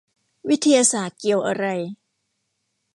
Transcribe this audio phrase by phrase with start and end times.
[0.49, 1.65] วิทยาศาสตร์เกี่ยวอะไร?